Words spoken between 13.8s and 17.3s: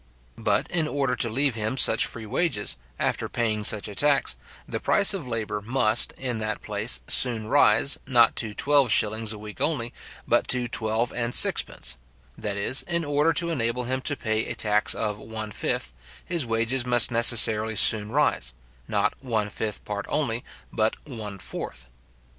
him to pay a tax of one fifth, his wages must